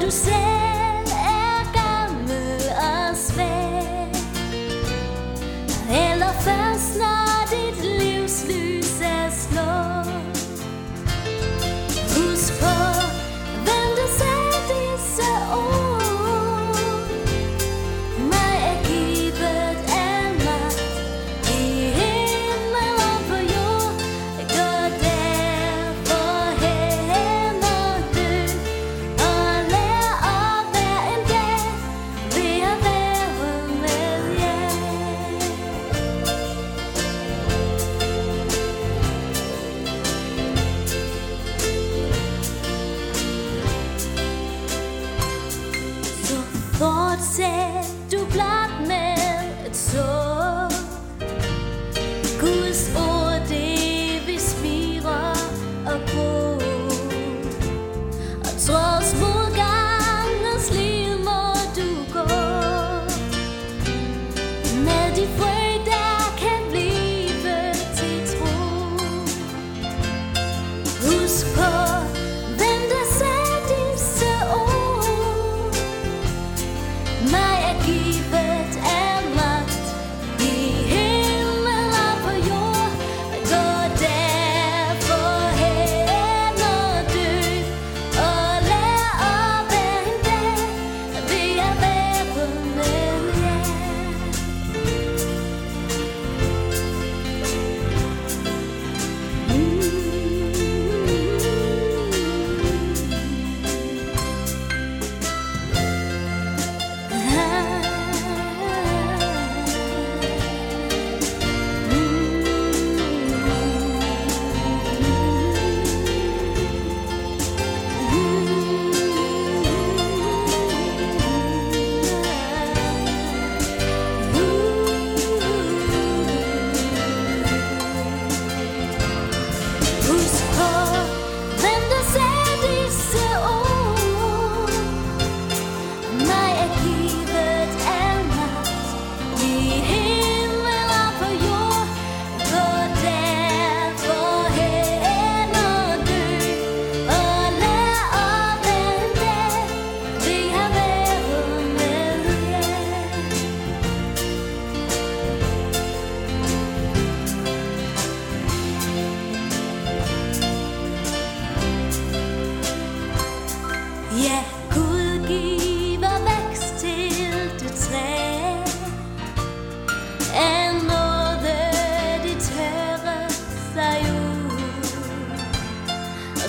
do 0.00 0.10
céu. 0.10 0.49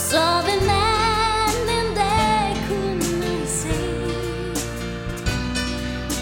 Og 0.02 0.08
så 0.08 0.28
vil 0.46 0.68
man 0.68 1.56
en 1.80 1.96
dag 1.96 2.56
kunne 2.68 3.48
se 3.48 3.80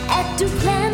At 0.09 0.40
du 0.40 0.47
plantede, 0.62 0.88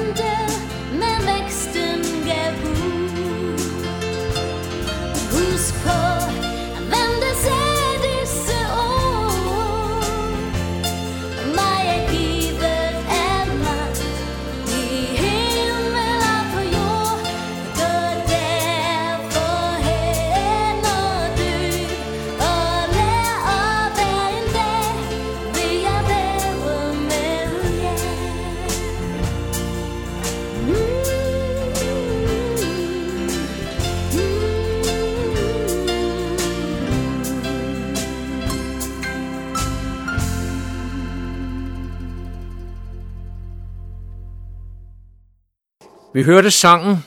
Vi 46.15 46.23
hørte 46.23 46.51
sangen 46.51 46.97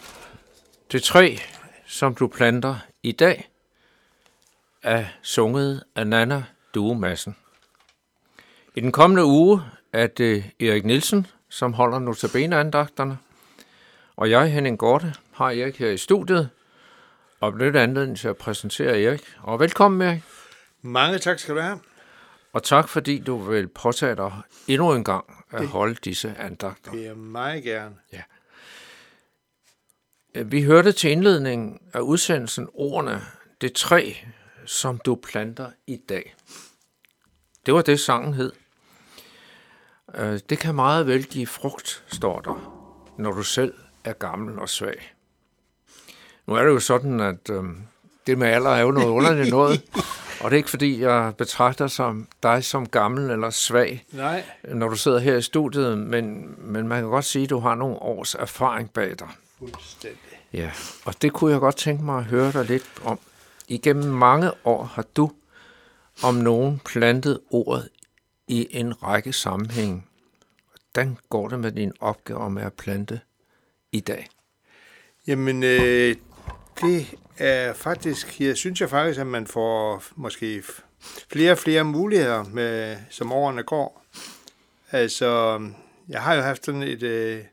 Det 0.92 1.02
træ, 1.02 1.36
som 1.86 2.14
du 2.14 2.26
planter 2.26 2.76
i 3.02 3.12
dag, 3.12 3.50
er 4.82 5.04
sunget 5.22 5.84
af 5.96 6.06
Nana 6.06 6.44
Due 6.74 6.98
Madsen. 6.98 7.36
I 8.74 8.80
den 8.80 8.92
kommende 8.92 9.24
uge 9.24 9.62
er 9.92 10.06
det 10.06 10.44
Erik 10.60 10.84
Nielsen, 10.84 11.26
som 11.48 11.72
holder 11.72 11.98
notabeneandagterne, 11.98 13.18
og 14.16 14.30
jeg, 14.30 14.52
Henning 14.52 14.78
Gorte, 14.78 15.14
har 15.32 15.46
Erik 15.50 15.78
her 15.78 15.90
i 15.90 15.96
studiet, 15.96 16.50
og 17.40 17.52
benytter 17.52 17.82
anledning 17.82 18.18
til 18.18 18.28
at 18.28 18.36
præsentere 18.36 19.02
Erik. 19.02 19.34
Og 19.42 19.60
velkommen, 19.60 20.02
Erik. 20.02 20.22
Mange 20.82 21.18
tak 21.18 21.38
skal 21.38 21.54
du 21.54 21.60
have. 21.60 21.80
Og 22.52 22.62
tak, 22.62 22.88
fordi 22.88 23.18
du 23.18 23.36
vil 23.36 23.68
påtage 23.68 24.16
dig 24.16 24.32
endnu 24.66 24.92
en 24.94 25.04
gang 25.04 25.44
at 25.50 25.66
holde 25.66 25.94
disse 25.94 26.34
andagter. 26.38 26.90
Det 26.90 27.06
er 27.06 27.14
meget 27.14 27.64
gerne. 27.64 27.94
Vi 30.34 30.62
hørte 30.62 30.92
til 30.92 31.10
indledningen 31.10 31.80
af 31.94 32.00
udsendelsen 32.00 32.68
ordene, 32.74 33.20
det 33.60 33.72
træ, 33.72 34.12
som 34.66 34.98
du 34.98 35.14
planter 35.14 35.70
i 35.86 35.96
dag. 36.08 36.34
Det 37.66 37.74
var 37.74 37.82
det, 37.82 38.00
sangen 38.00 38.34
hed. 38.34 38.52
Øh, 40.14 40.40
Det 40.50 40.58
kan 40.58 40.74
meget 40.74 41.06
vel 41.06 41.24
give 41.26 41.46
frugt, 41.46 42.04
står 42.06 42.40
der, 42.40 42.84
når 43.18 43.32
du 43.32 43.42
selv 43.42 43.74
er 44.04 44.12
gammel 44.12 44.58
og 44.58 44.68
svag. 44.68 45.14
Nu 46.46 46.54
er 46.54 46.62
det 46.62 46.70
jo 46.70 46.80
sådan, 46.80 47.20
at 47.20 47.50
øh, 47.50 47.64
det 48.26 48.38
med 48.38 48.48
alder 48.48 48.70
er 48.70 48.80
jo 48.80 48.90
noget 48.90 49.08
underligt 49.08 49.50
noget, 49.58 49.82
og 50.40 50.50
det 50.50 50.52
er 50.52 50.56
ikke 50.56 50.70
fordi, 50.70 51.00
jeg 51.00 51.34
betragter 51.38 51.86
som 51.86 52.28
dig 52.42 52.64
som 52.64 52.88
gammel 52.88 53.30
eller 53.30 53.50
svag, 53.50 54.06
Nej, 54.12 54.44
når 54.64 54.88
du 54.88 54.96
sidder 54.96 55.18
her 55.18 55.36
i 55.36 55.42
studiet, 55.42 55.98
men, 55.98 56.54
men 56.58 56.88
man 56.88 57.00
kan 57.02 57.10
godt 57.10 57.24
sige, 57.24 57.42
at 57.44 57.50
du 57.50 57.58
har 57.58 57.74
nogle 57.74 57.96
års 57.96 58.34
erfaring 58.34 58.90
bag 58.92 59.18
dig. 59.18 59.28
Fuldstændig. 59.58 60.40
Ja, 60.52 60.70
og 61.04 61.22
det 61.22 61.32
kunne 61.32 61.52
jeg 61.52 61.60
godt 61.60 61.76
tænke 61.76 62.04
mig 62.04 62.18
at 62.18 62.24
høre 62.24 62.52
dig 62.52 62.64
lidt 62.64 62.90
om. 63.04 63.18
Igennem 63.68 64.12
mange 64.12 64.50
år 64.64 64.84
har 64.84 65.04
du 65.16 65.30
om 66.22 66.34
nogen 66.34 66.80
plantet 66.84 67.40
ordet 67.50 67.88
i 68.48 68.66
en 68.70 69.02
række 69.02 69.32
sammenhænge. 69.32 70.04
Hvordan 70.70 71.18
går 71.28 71.48
det 71.48 71.58
med 71.58 71.72
din 71.72 71.92
opgave 72.00 72.50
med 72.50 72.62
at 72.62 72.72
plante 72.72 73.20
i 73.92 74.00
dag? 74.00 74.28
Jamen, 75.26 75.62
øh, 75.62 76.16
det 76.80 77.14
er 77.38 77.72
faktisk, 77.72 78.40
jeg 78.40 78.56
synes 78.56 78.80
jeg 78.80 78.90
faktisk, 78.90 79.20
at 79.20 79.26
man 79.26 79.46
får 79.46 80.02
måske 80.16 80.62
flere 81.32 81.52
og 81.52 81.58
flere 81.58 81.84
muligheder, 81.84 82.44
med, 82.44 82.96
som 83.10 83.32
årene 83.32 83.62
går. 83.62 84.04
Altså, 84.90 85.60
jeg 86.08 86.22
har 86.22 86.34
jo 86.34 86.40
haft 86.40 86.64
sådan 86.64 86.82
et, 86.82 87.02
øh, 87.02 87.44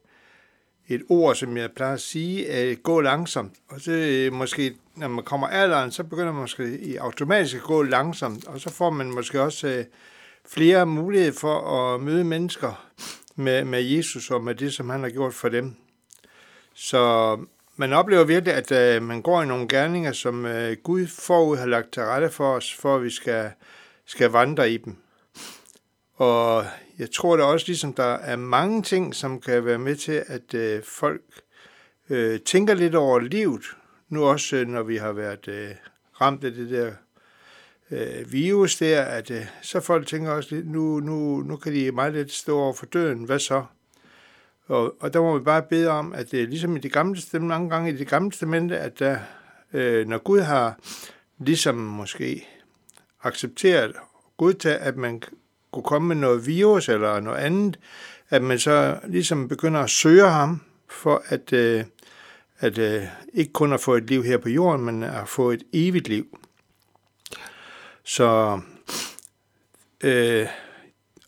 et 0.87 1.03
ord, 1.09 1.35
som 1.35 1.57
jeg 1.57 1.71
plejer 1.71 1.93
at 1.93 2.01
sige, 2.01 2.49
at 2.49 2.83
gå 2.83 3.01
langsomt. 3.01 3.53
Og 3.69 3.81
så 3.81 3.91
øh, 3.91 4.33
måske, 4.33 4.75
når 4.95 5.07
man 5.07 5.23
kommer 5.23 5.47
alderen, 5.47 5.91
så 5.91 6.03
begynder 6.03 6.31
man 6.31 6.41
måske 6.41 6.79
i 6.79 6.95
automatisk 6.95 7.55
at 7.55 7.61
gå 7.61 7.83
langsomt, 7.83 8.47
og 8.47 8.59
så 8.59 8.69
får 8.69 8.89
man 8.89 9.11
måske 9.11 9.41
også 9.41 9.67
øh, 9.67 9.85
flere 10.47 10.85
muligheder 10.85 11.33
for 11.33 11.59
at 11.59 12.01
møde 12.01 12.23
mennesker 12.23 12.87
med, 13.35 13.65
med 13.65 13.81
Jesus 13.81 14.31
og 14.31 14.43
med 14.43 14.55
det, 14.55 14.73
som 14.73 14.89
han 14.89 15.03
har 15.03 15.09
gjort 15.09 15.33
for 15.33 15.49
dem. 15.49 15.75
Så 16.73 17.37
man 17.75 17.93
oplever 17.93 18.23
virkelig, 18.23 18.53
at 18.53 18.71
øh, 18.71 19.03
man 19.03 19.21
går 19.21 19.41
i 19.41 19.45
nogle 19.45 19.67
gerninger, 19.67 20.11
som 20.11 20.45
øh, 20.45 20.77
Gud 20.83 21.07
forud 21.07 21.57
har 21.57 21.65
lagt 21.65 21.91
til 21.91 22.03
rette 22.03 22.29
for 22.29 22.53
os, 22.53 22.73
for 22.73 22.95
at 22.95 23.03
vi 23.03 23.09
skal, 23.09 23.51
skal 24.05 24.29
vandre 24.29 24.71
i 24.71 24.77
dem. 24.77 24.95
Og 26.15 26.65
jeg 26.99 27.11
tror 27.11 27.37
da 27.37 27.43
også, 27.43 27.67
ligesom 27.67 27.93
der 27.93 28.13
er 28.13 28.35
mange 28.35 28.81
ting, 28.81 29.15
som 29.15 29.41
kan 29.41 29.65
være 29.65 29.77
med 29.77 29.95
til, 29.95 30.23
at 30.27 30.53
øh, 30.53 30.83
folk 30.83 31.21
øh, 32.09 32.39
tænker 32.39 32.73
lidt 32.73 32.95
over 32.95 33.19
livet. 33.19 33.63
Nu 34.09 34.23
også, 34.23 34.55
øh, 34.55 34.67
når 34.67 34.83
vi 34.83 34.97
har 34.97 35.11
været 35.11 35.47
øh, 35.47 35.69
ramt 36.21 36.43
af 36.43 36.51
det 36.51 36.69
der 36.69 36.91
øh, 37.91 38.31
virus 38.31 38.75
der, 38.75 39.01
at 39.01 39.31
øh, 39.31 39.45
så 39.61 39.79
folk 39.79 40.07
tænker 40.07 40.31
også 40.31 40.61
nu, 40.65 40.99
nu, 40.99 41.41
nu 41.41 41.55
kan 41.55 41.73
de 41.73 41.91
meget 41.91 42.13
lidt 42.13 42.31
stå 42.31 42.59
over 42.59 42.73
for 42.73 42.85
døden. 42.85 43.23
Hvad 43.23 43.39
så? 43.39 43.63
Og, 44.67 44.95
og 44.99 45.13
der 45.13 45.21
må 45.21 45.37
vi 45.37 45.43
bare 45.43 45.63
bede 45.63 45.89
om, 45.89 46.13
at 46.13 46.31
det 46.31 46.41
er 46.41 46.47
ligesom 46.47 46.75
i 46.75 46.79
det 46.79 46.93
gamle 46.93 47.15
testamente, 47.15 47.47
mange 47.47 47.69
gange 47.69 47.91
i 47.91 47.97
det 47.97 48.07
gamle 48.07 48.31
testamente, 48.31 48.77
at 48.77 48.99
der, 48.99 49.17
øh, 49.73 50.07
når 50.07 50.17
Gud 50.17 50.39
har 50.39 50.79
ligesom 51.39 51.75
måske 51.75 52.47
accepteret, 53.23 53.95
godtaget, 54.37 54.77
at 54.77 54.97
man 54.97 55.21
skulle 55.75 55.85
komme 55.85 56.07
med 56.07 56.15
noget 56.15 56.47
virus 56.47 56.89
eller 56.89 57.19
noget 57.19 57.37
andet, 57.37 57.79
at 58.29 58.41
man 58.41 58.59
så 58.59 58.99
ligesom 59.07 59.47
begynder 59.47 59.81
at 59.81 59.89
søge 59.89 60.29
ham 60.29 60.61
for 60.89 61.23
at, 61.27 61.53
øh, 61.53 61.83
at 62.59 62.77
øh, 62.77 63.03
ikke 63.33 63.53
kun 63.53 63.73
at 63.73 63.79
få 63.79 63.93
et 63.93 64.09
liv 64.09 64.23
her 64.23 64.37
på 64.37 64.49
jorden, 64.49 64.85
men 64.85 65.03
at 65.03 65.27
få 65.27 65.51
et 65.51 65.63
evigt 65.73 66.07
liv. 66.07 66.37
Så 68.03 68.59
øh, 70.03 70.47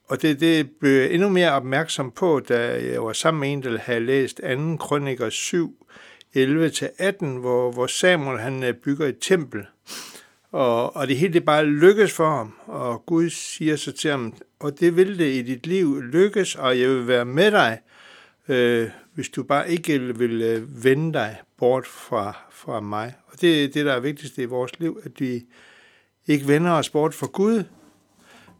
og 0.07 0.21
det, 0.21 0.39
det 0.39 0.69
blev 0.79 0.91
jeg 0.91 1.11
endnu 1.11 1.29
mere 1.29 1.51
opmærksom 1.51 2.11
på, 2.11 2.39
da 2.39 2.83
jeg 2.91 3.03
var 3.03 3.13
sammen 3.13 3.39
med 3.41 3.51
en, 3.51 3.63
der 3.63 3.77
havde 3.77 3.99
læst 3.99 4.37
2. 4.37 4.75
kroniker 4.75 5.29
7, 5.29 5.87
11-18, 6.37 7.25
hvor, 7.25 7.71
hvor 7.71 7.87
Samuel 7.87 8.39
han 8.39 8.63
øh, 8.63 8.73
bygger 8.73 9.07
et 9.07 9.17
tempel. 9.21 9.65
Og, 10.51 10.95
og 10.95 11.07
det 11.07 11.17
hele 11.17 11.33
det 11.33 11.45
bare 11.45 11.65
lykkes 11.65 12.13
for 12.13 12.29
ham, 12.37 12.53
og 12.65 13.05
Gud 13.05 13.29
siger 13.29 13.75
så 13.75 13.91
til 13.91 14.11
ham, 14.11 14.33
og 14.59 14.79
det 14.79 14.95
vil 14.95 15.19
det 15.19 15.33
i 15.33 15.41
dit 15.41 15.67
liv 15.67 16.01
lykkes, 16.01 16.55
og 16.55 16.79
jeg 16.79 16.89
vil 16.89 17.07
være 17.07 17.25
med 17.25 17.51
dig, 17.51 17.79
øh, 18.47 18.89
hvis 19.13 19.29
du 19.29 19.43
bare 19.43 19.71
ikke 19.71 19.99
vil 19.99 20.41
øh, 20.41 20.83
vende 20.83 21.13
dig 21.13 21.37
bort 21.57 21.87
fra, 21.87 22.37
fra 22.51 22.79
mig. 22.79 23.13
Og 23.27 23.41
det 23.41 23.63
er 23.63 23.67
det, 23.67 23.85
der 23.85 23.93
er 23.93 23.99
vigtigst 23.99 24.37
i 24.37 24.45
vores 24.45 24.79
liv, 24.79 25.01
at 25.03 25.11
vi 25.19 25.45
ikke 26.27 26.47
vender 26.47 26.71
os 26.71 26.89
bort 26.89 27.13
fra 27.13 27.27
Gud, 27.27 27.63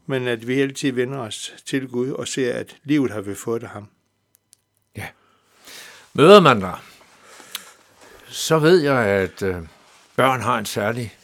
men 0.06 0.28
at 0.28 0.48
vi 0.48 0.62
altid 0.62 0.92
vender 0.92 1.20
os 1.20 1.56
til 1.66 1.88
Gud 1.88 2.12
og 2.12 2.28
ser, 2.28 2.54
at 2.54 2.78
livet 2.84 3.12
har 3.12 3.22
vi 3.22 3.36
fået 3.36 3.64
af 3.64 3.70
ham. 3.70 3.88
Ja. 4.98 5.08
Møder 6.14 6.40
man 6.40 6.60
dig, 6.60 6.78
så 8.28 8.60
ved 8.60 8.80
jeg, 8.80 9.06
at 9.06 9.44
øh, 9.44 9.56
børn 10.16 10.42
har 10.42 10.58
en 10.58 10.66
særlig 10.66 11.18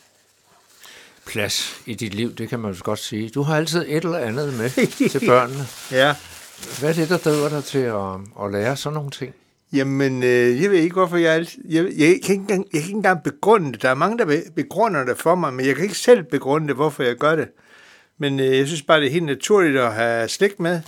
plads 1.26 1.82
i 1.86 1.94
dit 1.94 2.14
liv, 2.14 2.36
det 2.36 2.50
kan 2.50 2.60
man 2.60 2.72
jo 2.72 2.78
godt 2.84 3.00
sige. 3.00 3.30
Du 3.30 3.42
har 3.42 3.56
altid 3.58 3.86
et 3.88 4.04
eller 4.04 4.18
andet 4.18 4.54
med 4.54 4.70
til 5.10 5.28
børnene. 5.28 5.66
Ja. 5.92 6.16
Hvad 6.80 6.90
er 6.90 6.94
det, 6.94 7.10
der 7.10 7.18
driver 7.18 7.50
dig 7.50 7.64
til 7.64 7.78
at, 7.80 8.46
at 8.46 8.52
lære 8.52 8.78
sådan 8.78 8.94
nogle 8.96 9.12
ting? 9.12 9.34
Jamen, 9.74 10.24
øh, 10.24 10.62
jeg 10.62 10.72
ved 10.72 10.78
ikke, 10.80 10.94
hvorfor 10.94 11.18
jeg... 11.18 11.34
alt- 11.34 11.56
Jeg, 11.70 11.84
jeg, 11.84 12.08
kan 12.08 12.08
ikke 12.16 12.34
engang, 12.34 12.66
jeg 12.74 12.82
kan 12.82 12.88
ikke 12.88 12.96
engang 12.98 13.24
begrunde 13.24 13.72
det. 13.74 13.82
Der 13.82 13.90
er 13.90 13.94
mange, 13.94 14.18
der 14.18 14.26
be- 14.26 14.44
begrunder 14.56 15.04
det 15.06 15.18
for 15.18 15.36
mig, 15.36 15.54
men 15.54 15.66
jeg 15.66 15.76
kan 15.76 15.84
ikke 15.84 15.98
selv 15.98 16.24
begrunde 16.24 16.68
det, 16.68 16.76
hvorfor 16.76 17.04
jeg 17.04 17.16
gør 17.16 17.36
det. 17.36 17.48
Men 18.18 18.40
øh, 18.40 18.58
jeg 18.58 18.68
synes 18.68 18.82
bare, 18.82 19.00
det 19.00 19.08
er 19.08 19.12
helt 19.12 19.26
naturligt 19.26 19.78
at 19.78 19.94
have 19.94 20.30
slægt 20.30 20.60
med. 20.60 20.82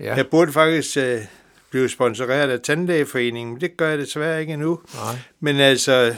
Ja, 0.00 0.14
Jeg 0.14 0.26
burde 0.26 0.52
faktisk 0.52 0.96
øh, 0.96 1.20
blive 1.70 1.88
sponsoreret 1.88 2.50
af 2.50 2.60
Tandlægeforeningen, 2.60 3.52
men 3.54 3.60
det 3.60 3.76
gør 3.76 3.88
jeg 3.88 3.98
desværre 3.98 4.40
ikke 4.40 4.52
endnu. 4.52 4.80
nej. 4.94 5.16
Men 5.40 5.56
altså, 5.56 6.14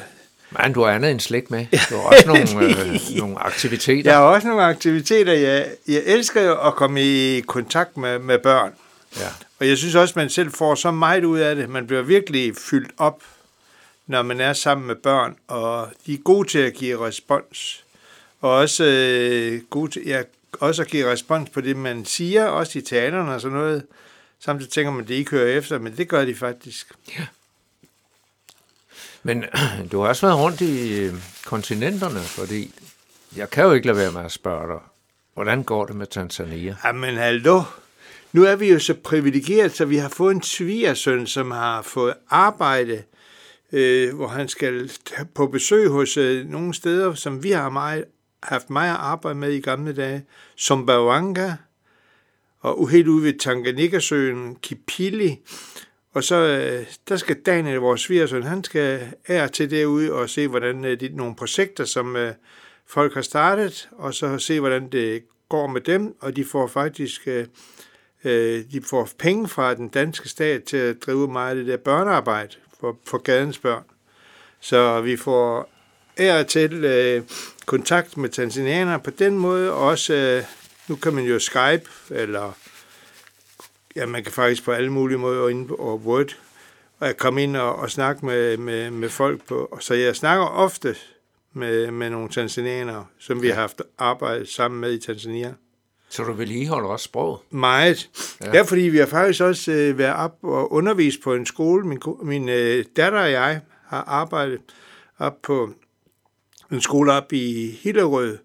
Men 0.50 0.72
du 0.72 0.82
har 0.82 0.90
andet 0.90 1.10
end 1.10 1.20
slægt 1.20 1.50
med. 1.50 1.66
Du 1.90 1.96
har 1.96 2.02
også 2.02 2.26
nogle, 2.26 2.81
øh, 2.84 3.00
nogle 3.16 3.38
aktiviteter. 3.38 4.10
der 4.10 4.19
er 4.19 4.22
også 4.22 4.48
nogle 4.48 4.62
aktiviteter. 4.62 5.32
Jeg, 5.32 5.66
jeg 5.88 6.02
elsker 6.06 6.43
jo 6.43 6.66
at 6.66 6.75
komme 6.75 7.02
i 7.02 7.40
kontakt 7.40 7.96
med, 7.96 8.19
med 8.19 8.38
børn. 8.38 8.72
Ja. 9.16 9.28
Og 9.60 9.69
jeg 9.69 9.78
synes 9.78 9.94
også, 9.94 10.14
man 10.16 10.31
selv 10.31 10.52
får 10.52 10.75
så 10.75 10.90
meget 10.90 11.25
ud 11.25 11.38
af 11.38 11.56
det. 11.56 11.69
Man 11.69 11.87
bliver 11.87 12.02
virkelig 12.02 12.56
fyldt 12.56 12.90
op, 12.98 13.22
når 14.06 14.22
man 14.22 14.40
er 14.40 14.52
sammen 14.52 14.87
med 14.87 14.94
børn, 14.96 15.37
og 15.48 15.88
de 16.06 16.14
er 16.14 16.19
gode 16.19 16.49
til 16.49 16.58
at 16.58 16.75
give 16.75 17.06
respons. 17.06 17.84
Og 18.40 18.50
også, 18.50 18.84
øh, 18.84 19.60
gode 19.70 19.90
til, 19.90 20.02
ja, 20.06 20.23
også 20.61 20.82
at 20.82 20.88
give 20.88 21.12
respons 21.12 21.50
på 21.50 21.61
det, 21.61 21.76
man 21.76 22.04
siger, 22.04 22.47
også 22.47 22.78
i 22.78 22.82
teaterne 22.82 23.35
og 23.35 23.40
sådan 23.40 23.56
noget. 23.56 23.82
Samtidig 24.40 24.73
tænker 24.73 24.92
man, 24.92 25.02
at 25.02 25.09
de 25.09 25.14
ikke 25.14 25.30
hører 25.30 25.59
efter, 25.59 25.78
men 25.78 25.97
det 25.97 26.09
gør 26.09 26.25
de 26.25 26.35
faktisk. 26.35 26.87
Men 29.26 29.45
du 29.92 30.00
har 30.00 30.09
også 30.09 30.26
været 30.26 30.38
rundt 30.38 30.61
i 30.61 31.00
øh, 31.00 31.14
kontinenterne, 31.45 32.21
fordi 32.21 32.75
jeg 33.37 33.50
kan 33.50 33.64
jo 33.64 33.73
ikke 33.73 33.87
lade 33.87 33.99
være 33.99 34.12
med 34.12 34.25
at 34.25 34.33
spørge 34.33 34.73
dig, 34.73 34.80
hvordan 35.35 35.62
går 35.62 35.85
det 35.85 35.97
med 35.97 36.06
Tanzania? 36.06 36.76
Jamen 36.85 37.16
hallo, 37.16 37.62
nu 38.33 38.45
er 38.45 38.56
vi 38.56 38.73
jo 38.73 38.78
så 38.78 38.95
privilegeret, 38.95 39.73
så 39.73 39.85
vi 39.85 39.97
har 39.97 40.09
fået 40.09 40.35
en 40.35 40.42
svigersøn, 40.42 41.26
som 41.26 41.50
har 41.50 41.83
fået 41.83 42.14
arbejde, 42.30 43.02
øh, 43.73 44.14
hvor 44.14 44.28
han 44.28 44.49
skal 44.49 44.90
på 45.35 45.47
besøg 45.47 45.88
hos 45.88 46.16
øh, 46.16 46.49
nogle 46.49 46.75
steder, 46.75 47.14
som 47.14 47.42
vi 47.42 47.50
har 47.50 47.68
meget, 47.68 48.04
haft 48.42 48.71
meget 48.71 48.90
at 48.90 49.00
arbejde 49.00 49.38
med 49.38 49.52
i 49.52 49.61
gamle 49.61 49.92
dage, 49.92 50.25
som 50.56 50.87
Bawanga, 50.87 51.52
og 52.61 52.88
helt 52.88 53.09
ude 53.09 53.25
ved 53.25 53.38
Tanganyika-søen, 53.38 54.56
Kipili, 54.62 55.38
og 56.16 56.25
så 56.25 56.37
øh, 56.37 56.87
der 57.08 57.16
skal 57.16 57.37
Daniel, 57.37 57.78
vores 57.78 58.00
svigersøn, 58.00 58.42
han 58.42 58.64
skal 58.64 59.12
ære 59.28 59.49
til 59.49 59.70
derude 59.70 60.12
og 60.12 60.30
se, 60.30 60.49
hvordan 60.49 60.85
øh, 60.85 61.00
de, 61.00 61.08
nogle 61.08 61.37
projekter, 61.37 61.85
som 61.85 62.16
øh, 62.16 62.32
folk 62.87 63.14
har 63.14 63.23
startet, 63.23 63.88
og 63.92 64.14
så 64.14 64.38
se, 64.38 64.61
hvordan 64.61 64.88
det 64.92 65.23
går 65.49 65.66
med 65.66 65.80
dem, 65.80 66.16
og 66.20 66.37
de 66.37 66.44
får 66.44 66.66
faktisk 66.66 67.28
øh, 67.28 67.46
øh 68.25 68.64
de 68.73 68.82
får 68.82 69.08
penge 69.18 69.49
fra 69.49 69.75
den 69.75 69.88
danske 69.88 70.28
stat 70.28 70.64
til 70.64 70.76
at 70.76 70.96
drive 71.06 71.28
meget 71.28 71.50
af 71.50 71.56
det 71.56 71.66
der 71.66 71.76
børnearbejde 71.76 72.56
for, 72.80 72.99
for 73.06 73.18
gadens 73.18 73.58
børn. 73.58 73.85
Så 74.61 75.00
vi 75.00 75.16
får 75.16 75.70
ære 76.18 76.44
til 76.44 76.85
øh, 76.85 77.23
kontakt 77.66 78.16
med 78.16 78.28
tanzanianere 78.28 79.00
på 79.00 79.11
den 79.11 79.38
måde, 79.38 79.73
og 79.73 79.78
også, 79.78 80.14
øh, 80.14 80.42
nu 80.88 80.96
kan 80.96 81.14
man 81.14 81.25
jo 81.25 81.38
Skype, 81.38 81.90
eller 82.11 82.52
ja, 83.97 84.07
man 84.07 84.23
kan 84.23 84.33
faktisk 84.33 84.65
på 84.65 84.73
alle 84.73 84.93
mulige 84.93 85.19
måder 85.19 85.49
inde 85.49 85.69
på 85.69 86.00
Word, 86.05 86.37
og 86.99 87.07
jeg 87.07 87.17
komme 87.17 87.43
ind 87.43 87.57
og, 87.57 87.76
og 87.76 87.91
snakke 87.91 88.26
med, 88.26 88.57
med, 88.57 88.91
med 88.91 89.09
folk 89.09 89.47
på. 89.49 89.79
Så 89.81 89.95
jeg 89.95 90.17
snakker 90.17 90.45
ofte 90.45 90.97
med, 91.53 91.91
med 91.91 92.11
nogle 92.11 92.29
tanzanianere, 92.29 93.07
som 93.19 93.43
vi 93.43 93.49
har 93.49 93.55
haft 93.55 93.83
arbejdet 93.99 94.49
sammen 94.49 94.81
med 94.81 94.93
i 94.93 94.99
Tanzania. 94.99 95.55
Så 96.09 96.23
du 96.23 96.33
vedligeholder 96.33 96.88
også 96.88 97.05
sproget? 97.05 97.41
Meget. 97.50 98.11
Ja. 98.41 98.57
ja, 98.57 98.62
fordi 98.62 98.81
vi 98.81 98.99
har 98.99 99.07
faktisk 99.07 99.43
også 99.43 99.73
øh, 99.73 99.99
været 99.99 100.15
op 100.15 100.38
og 100.43 100.73
undervist 100.73 101.23
på 101.25 101.35
en 101.35 101.47
skole. 101.47 101.87
Min, 101.87 102.03
min 102.23 102.49
øh, 102.49 102.85
datter 102.97 103.21
og 103.21 103.31
jeg 103.31 103.61
har 103.87 104.03
arbejdet 104.03 104.61
op 105.19 105.43
på 105.43 105.71
en 106.73 106.81
skole 106.81 107.12
op 107.12 107.33
i 107.33 107.71
Hillerød, 107.83 108.38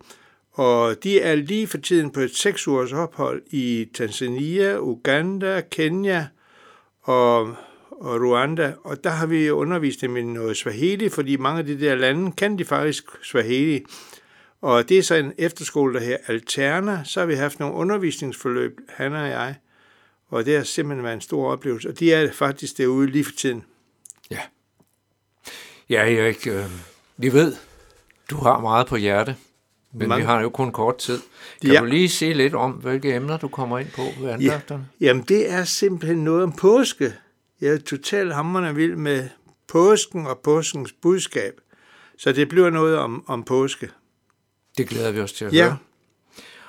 og 0.52 1.04
de 1.04 1.22
er 1.22 1.36
lige 1.36 1.68
for 1.68 1.78
tiden 1.78 2.12
på 2.12 2.20
et 2.20 2.36
seks 2.36 2.68
ugers 2.68 2.94
ophold 2.94 3.42
i 3.48 3.88
Tanzania, 3.94 4.80
Uganda, 4.80 5.62
Kenya 5.72 6.28
og, 7.02 7.40
og 7.92 8.22
Rwanda. 8.22 8.74
Og 8.84 9.04
der 9.04 9.10
har 9.10 9.26
vi 9.26 9.50
undervist 9.50 10.02
dem 10.02 10.18
i 10.18 10.22
noget 10.22 10.58
Swahili, 10.58 11.10
fordi 11.10 11.38
mange 11.38 11.60
af 11.60 11.66
de 11.66 11.80
der 11.80 11.96
lande 11.96 12.32
kan 12.32 12.58
de 12.58 12.66
faktisk 12.66 13.04
Swahili. 13.24 13.84
Og 14.62 14.90
det 14.90 14.98
er 14.98 15.04
så 15.04 15.16
en 15.16 15.34
efterskole, 15.38 15.94
der 15.94 16.00
her 16.00 16.18
Alterna. 16.28 17.02
Så 17.06 17.20
har 17.20 17.28
vi 17.28 17.36
haft 17.36 17.60
nogle 17.60 17.76
undervisningsforløb, 17.76 18.80
han 18.90 19.14
og 19.14 19.28
jeg. 19.28 19.56
Og 20.28 20.46
det 20.46 20.58
har 20.58 20.64
simpelthen 20.64 21.04
været 21.04 21.14
en 21.14 21.22
stor 21.22 21.52
oplevelse. 21.52 21.90
Og 21.90 22.00
de 22.00 22.14
er 22.14 22.32
faktisk 22.32 22.78
derude 22.78 23.08
lige 23.08 23.24
for 23.24 23.32
tiden. 23.32 23.64
Ja. 24.32 24.40
Ja, 25.90 26.16
Erik, 26.16 26.48
øh, 26.48 26.66
vi 27.18 27.34
ved, 27.34 27.56
du 28.30 28.36
har 28.36 28.60
meget 28.60 28.88
på 28.88 28.96
hjerte. 28.96 29.36
Men 29.94 30.10
Mange- 30.10 30.22
vi 30.22 30.26
har 30.26 30.42
jo 30.42 30.50
kun 30.50 30.72
kort 30.72 30.98
tid. 30.98 31.20
Kan 31.62 31.72
Ja. 31.72 31.80
du 31.80 31.86
lige 31.86 32.10
sige 32.10 32.34
lidt 32.34 32.56
om, 32.56 32.72
hvilke 32.72 33.16
emner 33.16 33.38
du 33.38 33.48
kommer 33.48 33.80
ind 33.80 33.88
på 33.96 34.02
ved 34.22 34.30
andagterne? 34.30 34.88
Jamen, 35.02 35.24
det 35.24 35.52
er 35.52 35.64
simpelthen 35.64 36.24
noget 36.24 36.44
om 36.44 36.52
påske. 36.54 37.14
Jeg 37.62 37.74
er 37.74 37.78
totalt 37.80 38.34
hammerende 38.36 38.76
vild 38.76 38.96
med 38.96 39.30
påsken 39.68 40.28
og 40.28 40.40
påskens 40.40 40.92
budskab. 41.02 41.54
Så 42.18 42.32
det 42.32 42.50
bliver 42.50 42.70
noget 42.70 42.98
om, 42.98 43.24
om 43.28 43.44
påske. 43.44 43.90
Det 44.78 44.88
glæder 44.90 45.12
vi 45.12 45.20
os 45.22 45.34
til 45.34 45.46
at 45.46 45.54
Ja. 45.54 45.64
høre. 45.64 45.78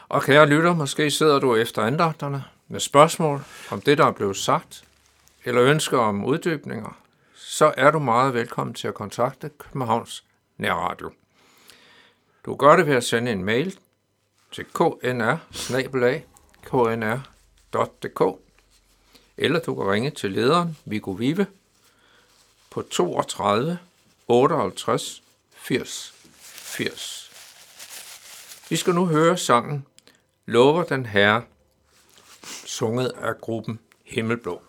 Og 0.09 0.23
kære 0.23 0.47
lytter, 0.47 0.75
måske 0.75 1.11
sidder 1.11 1.39
du 1.39 1.55
efter 1.57 1.83
andagterne 1.83 2.45
med 2.69 2.81
spørgsmål 2.81 3.41
om 3.71 3.81
det, 3.81 3.99
der 3.99 4.07
er 4.07 4.13
blevet 4.13 4.37
sagt, 4.37 4.85
eller 5.45 5.63
ønsker 5.63 5.99
om 5.99 6.25
uddybninger, 6.25 6.97
så 7.35 7.73
er 7.77 7.91
du 7.91 7.99
meget 7.99 8.35
velkommen 8.35 8.75
til 8.75 8.89
at 8.89 8.95
kontakte 8.95 9.51
Københavns 9.59 10.25
Nærradio. 10.59 11.11
Du 12.45 12.57
gør 12.57 12.77
det 12.77 12.87
ved 12.87 12.95
at 12.95 13.05
sende 13.05 13.33
en 13.33 13.45
mail 13.45 13.79
til 14.53 14.65
knr 14.65 15.37
knr.dk 16.63 18.39
eller 19.37 19.61
du 19.61 19.75
kan 19.75 19.93
ringe 19.93 20.11
til 20.11 20.33
lederen 20.33 20.79
Viggo 20.85 21.11
Vive 21.11 21.47
på 22.71 22.83
32 22.83 23.79
58 24.29 25.23
80 25.51 26.15
80. 26.43 27.33
Vi 28.71 28.77
skal 28.77 28.95
nu 28.95 29.07
høre 29.07 29.37
sangen 29.37 29.87
Lover 30.47 30.83
den 30.85 31.07
Herre, 31.07 31.43
sunget 32.67 33.09
af 33.09 33.41
gruppen 33.41 33.79
Himmelblå. 34.05 34.63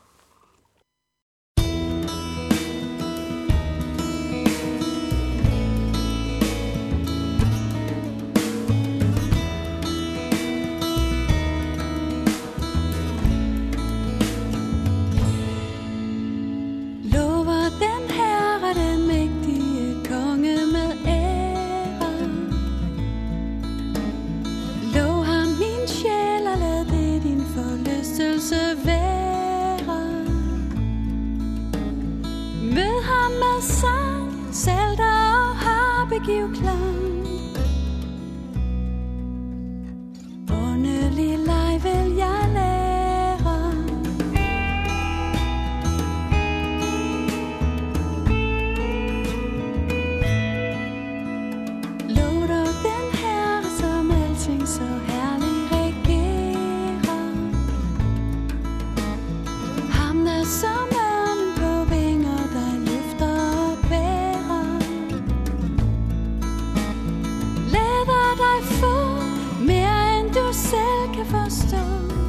Selv 71.53 72.22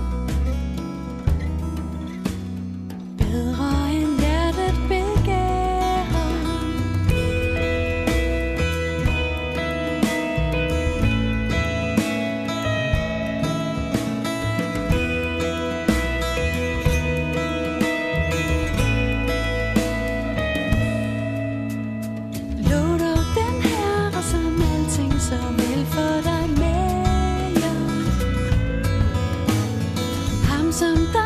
Ham 30.80 31.23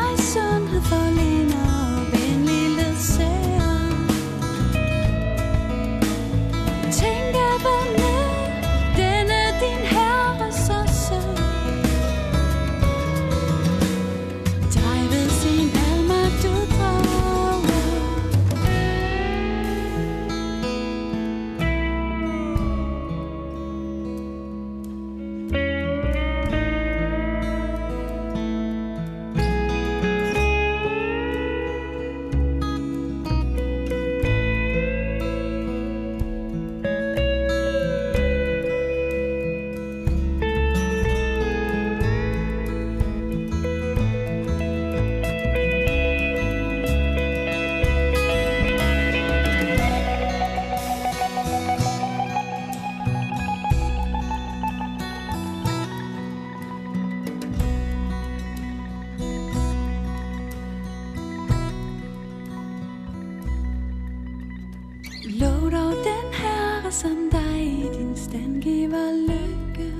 herre, 66.89 66.91
som 66.91 67.29
dig 67.31 67.63
i 67.63 67.97
din 67.97 68.15
stand 68.15 68.61
giver 68.61 69.11
lykke. 69.27 69.93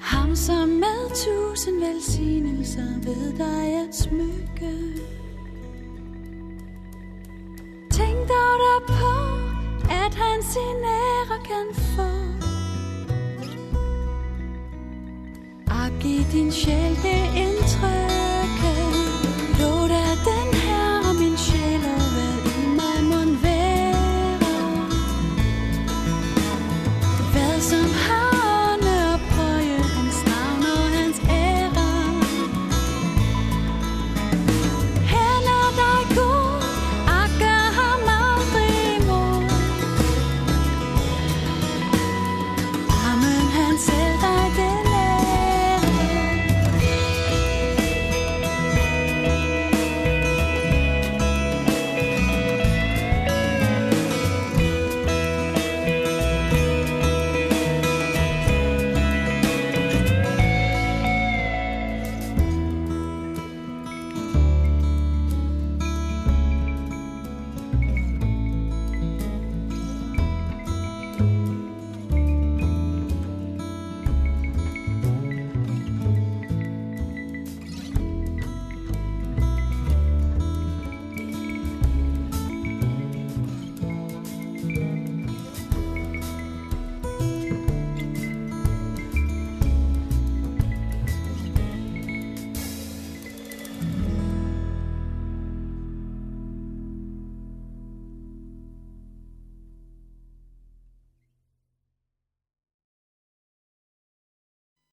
Ham, 0.00 0.36
som 0.36 0.68
med 0.68 1.10
tusind 1.24 1.80
velsignelser 1.80 3.00
ved 3.02 3.32
dig 3.38 3.88
at 3.88 3.96
smykke. 3.96 4.74
Tænk 7.90 8.18
dog 8.28 8.54
der 8.64 8.80
på, 8.86 9.14
at 9.90 10.14
han 10.14 10.42
sin 10.42 10.84
ære 10.84 11.38
kan 11.44 11.74
få. 11.74 12.10
Og 15.66 16.00
giv 16.00 16.24
din 16.32 16.52
sjæl 16.52 16.96
det 17.02 17.36
ind 17.36 17.53